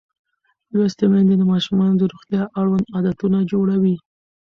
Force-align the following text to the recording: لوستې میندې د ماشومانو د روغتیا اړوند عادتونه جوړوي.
لوستې 0.73 1.05
میندې 1.11 1.35
د 1.37 1.43
ماشومانو 1.51 1.95
د 1.97 2.03
روغتیا 2.11 2.43
اړوند 2.59 2.85
عادتونه 2.95 3.39
جوړوي. 3.51 3.95